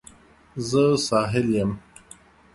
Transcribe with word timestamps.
زه 0.69 0.83
ساحل 1.07 1.47
یم 1.55 1.71